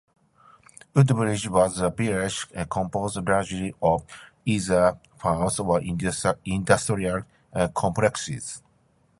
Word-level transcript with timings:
Woodbridge 0.95 1.47
was 1.47 1.79
a 1.79 1.91
village 1.91 2.47
composed 2.71 3.17
largely 3.17 3.75
of 3.83 4.03
either 4.45 4.97
farms 5.19 5.59
or 5.59 5.79
industrial 5.79 7.21
complexes. 7.75 8.63